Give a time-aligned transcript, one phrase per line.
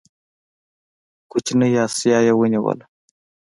[1.31, 2.85] کوچنۍ اسیا یې ونیوله.